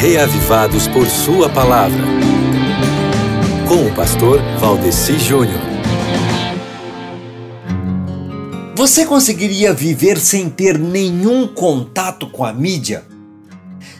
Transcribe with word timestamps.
reavivados 0.00 0.86
por 0.86 1.08
Sua 1.08 1.48
palavra. 1.48 2.04
Com 3.66 3.84
o 3.84 3.94
pastor 3.96 4.40
Valdeci 4.60 5.18
Júnior. 5.18 5.60
Você 8.76 9.04
conseguiria 9.04 9.74
viver 9.74 10.16
sem 10.20 10.48
ter 10.48 10.78
nenhum 10.78 11.48
contato 11.48 12.28
com 12.28 12.44
a 12.44 12.52
mídia? 12.52 13.04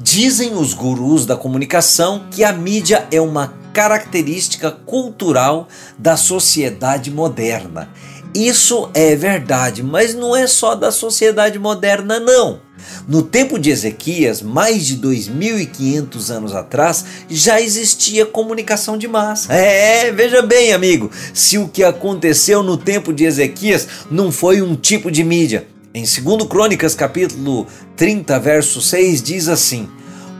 Dizem 0.00 0.54
os 0.54 0.72
gurus 0.72 1.26
da 1.26 1.36
comunicação 1.36 2.24
que 2.30 2.42
a 2.42 2.54
mídia 2.54 3.06
é 3.10 3.20
uma 3.20 3.52
característica 3.74 4.70
cultural 4.70 5.68
da 5.98 6.16
sociedade 6.16 7.10
moderna. 7.10 7.90
Isso 8.34 8.88
é 8.94 9.14
verdade, 9.14 9.82
mas 9.82 10.14
não 10.14 10.34
é 10.34 10.46
só 10.46 10.74
da 10.74 10.90
sociedade 10.90 11.58
moderna, 11.58 12.18
não. 12.18 12.60
No 13.06 13.22
tempo 13.22 13.58
de 13.58 13.70
Ezequias, 13.70 14.42
mais 14.42 14.86
de 14.86 14.98
2.500 14.98 16.30
anos 16.30 16.54
atrás, 16.54 17.04
já 17.28 17.60
existia 17.60 18.26
comunicação 18.26 18.96
de 18.96 19.08
massa. 19.08 19.52
É, 19.52 20.12
veja 20.12 20.42
bem, 20.42 20.72
amigo, 20.72 21.10
se 21.34 21.58
o 21.58 21.68
que 21.68 21.82
aconteceu 21.82 22.62
no 22.62 22.76
tempo 22.76 23.12
de 23.12 23.24
Ezequias 23.24 23.88
não 24.10 24.30
foi 24.30 24.62
um 24.62 24.74
tipo 24.76 25.10
de 25.10 25.24
mídia. 25.24 25.66
Em 25.94 26.04
2 26.04 26.48
Crônicas, 26.48 26.94
capítulo 26.94 27.66
30, 27.96 28.38
verso 28.38 28.80
6, 28.80 29.22
diz 29.22 29.48
assim: 29.48 29.88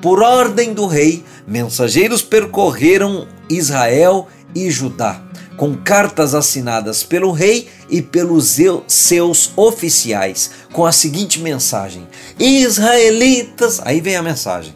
Por 0.01 0.23
ordem 0.23 0.73
do 0.73 0.87
rei, 0.87 1.23
mensageiros 1.47 2.23
percorreram 2.23 3.27
Israel 3.51 4.29
e 4.55 4.71
Judá 4.71 5.23
com 5.57 5.77
cartas 5.77 6.35
assinadas 6.35 7.03
pelo 7.03 7.31
rei 7.31 7.69
e 7.93 8.01
pelos 8.01 8.59
seus 8.89 9.53
oficiais, 9.55 10.51
com 10.73 10.87
a 10.87 10.91
seguinte 10.91 11.39
mensagem: 11.39 12.09
Israelitas. 12.39 13.81
Aí 13.85 14.01
vem 14.01 14.17
a 14.17 14.23
mensagem. 14.23 14.75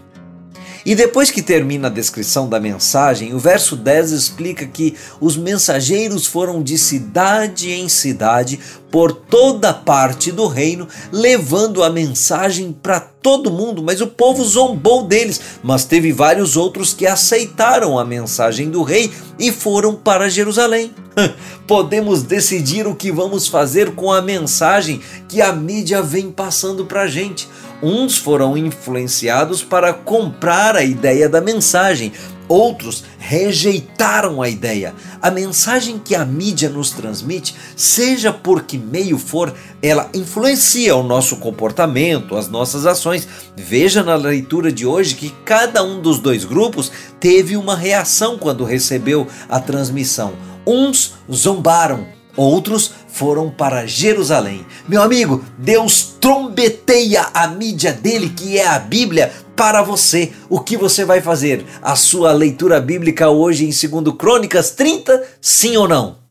E 0.86 0.94
depois 0.94 1.32
que 1.32 1.42
termina 1.42 1.88
a 1.88 1.90
descrição 1.90 2.48
da 2.48 2.60
mensagem, 2.60 3.34
o 3.34 3.40
verso 3.40 3.74
10 3.74 4.12
explica 4.12 4.64
que 4.64 4.94
os 5.20 5.36
mensageiros 5.36 6.28
foram 6.28 6.62
de 6.62 6.78
cidade 6.78 7.72
em 7.72 7.88
cidade 7.88 8.60
por 8.88 9.10
toda 9.10 9.74
parte 9.74 10.30
do 10.30 10.46
reino, 10.46 10.86
levando 11.10 11.82
a 11.82 11.90
mensagem 11.90 12.72
para 12.72 13.00
todo 13.00 13.50
mundo, 13.50 13.82
mas 13.82 14.00
o 14.00 14.06
povo 14.06 14.44
zombou 14.44 15.02
deles. 15.02 15.40
Mas 15.60 15.84
teve 15.84 16.12
vários 16.12 16.56
outros 16.56 16.94
que 16.94 17.04
aceitaram 17.04 17.98
a 17.98 18.04
mensagem 18.04 18.70
do 18.70 18.84
rei 18.84 19.10
e 19.40 19.50
foram 19.50 19.92
para 19.92 20.30
Jerusalém. 20.30 20.92
Podemos 21.66 22.22
decidir 22.22 22.86
o 22.86 22.94
que 22.94 23.10
vamos 23.10 23.48
fazer 23.48 23.94
com 23.94 24.12
a 24.12 24.20
mensagem 24.20 25.00
que 25.28 25.40
a 25.40 25.52
mídia 25.52 26.02
vem 26.02 26.30
passando 26.30 26.84
para 26.84 27.06
gente. 27.06 27.48
Uns 27.82 28.16
foram 28.16 28.56
influenciados 28.56 29.62
para 29.62 29.92
comprar 29.92 30.76
a 30.76 30.82
ideia 30.82 31.28
da 31.28 31.42
mensagem, 31.42 32.10
outros 32.48 33.04
rejeitaram 33.18 34.40
a 34.40 34.48
ideia. 34.48 34.94
A 35.20 35.30
mensagem 35.30 35.98
que 35.98 36.14
a 36.14 36.24
mídia 36.24 36.70
nos 36.70 36.90
transmite, 36.90 37.54
seja 37.76 38.32
por 38.32 38.62
que 38.62 38.78
meio 38.78 39.18
for, 39.18 39.52
ela 39.82 40.08
influencia 40.14 40.96
o 40.96 41.02
nosso 41.02 41.36
comportamento, 41.36 42.34
as 42.34 42.48
nossas 42.48 42.86
ações. 42.86 43.28
Veja 43.54 44.02
na 44.02 44.14
leitura 44.14 44.72
de 44.72 44.86
hoje 44.86 45.14
que 45.14 45.30
cada 45.44 45.82
um 45.82 46.00
dos 46.00 46.18
dois 46.18 46.44
grupos 46.44 46.90
teve 47.20 47.58
uma 47.58 47.76
reação 47.76 48.38
quando 48.38 48.64
recebeu 48.64 49.26
a 49.50 49.60
transmissão. 49.60 50.55
Uns 50.66 51.14
zombaram, 51.32 52.06
outros 52.36 52.90
foram 53.06 53.50
para 53.50 53.86
Jerusalém. 53.86 54.66
Meu 54.88 55.00
amigo, 55.00 55.44
Deus 55.56 56.16
trombeteia 56.20 57.28
a 57.32 57.46
mídia 57.46 57.92
dele, 57.92 58.30
que 58.30 58.58
é 58.58 58.66
a 58.66 58.78
Bíblia, 58.78 59.32
para 59.54 59.80
você. 59.80 60.32
O 60.48 60.60
que 60.60 60.76
você 60.76 61.04
vai 61.04 61.20
fazer? 61.20 61.64
A 61.80 61.94
sua 61.94 62.32
leitura 62.32 62.80
bíblica 62.80 63.30
hoje 63.30 63.64
em 63.64 63.68
2 64.02 64.16
Crônicas 64.16 64.72
30, 64.72 65.22
sim 65.40 65.76
ou 65.76 65.88
não? 65.88 66.25